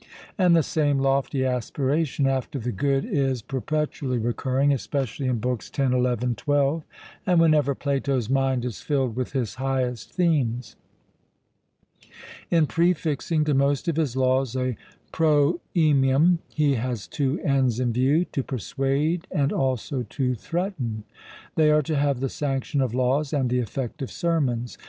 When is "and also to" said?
19.29-20.33